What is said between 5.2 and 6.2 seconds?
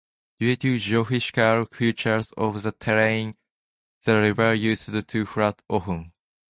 flood often.